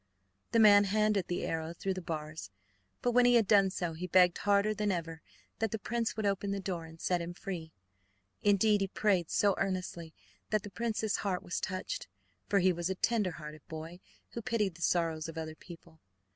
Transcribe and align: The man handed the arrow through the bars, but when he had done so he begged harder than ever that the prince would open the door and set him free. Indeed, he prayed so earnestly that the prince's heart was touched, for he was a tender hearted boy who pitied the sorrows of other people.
The 0.51 0.57
man 0.57 0.85
handed 0.85 1.27
the 1.27 1.45
arrow 1.45 1.75
through 1.75 1.93
the 1.93 2.01
bars, 2.01 2.49
but 3.03 3.11
when 3.11 3.25
he 3.27 3.35
had 3.35 3.47
done 3.47 3.69
so 3.69 3.93
he 3.93 4.07
begged 4.07 4.39
harder 4.39 4.73
than 4.73 4.91
ever 4.91 5.21
that 5.59 5.69
the 5.69 5.77
prince 5.77 6.17
would 6.17 6.25
open 6.25 6.49
the 6.49 6.59
door 6.59 6.85
and 6.87 6.99
set 6.99 7.21
him 7.21 7.35
free. 7.35 7.71
Indeed, 8.41 8.81
he 8.81 8.87
prayed 8.87 9.29
so 9.29 9.53
earnestly 9.59 10.15
that 10.49 10.63
the 10.63 10.71
prince's 10.71 11.17
heart 11.17 11.43
was 11.43 11.59
touched, 11.59 12.07
for 12.49 12.57
he 12.57 12.73
was 12.73 12.89
a 12.89 12.95
tender 12.95 13.33
hearted 13.33 13.61
boy 13.67 13.99
who 14.31 14.41
pitied 14.41 14.73
the 14.73 14.81
sorrows 14.81 15.29
of 15.29 15.37
other 15.37 15.53
people. 15.53 15.99